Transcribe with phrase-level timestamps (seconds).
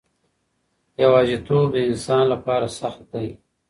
[1.03, 3.27] یوازیتوب د انسان لپاره سخت دی.